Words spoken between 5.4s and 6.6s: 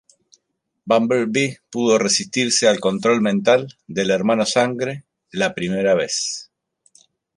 primera vez.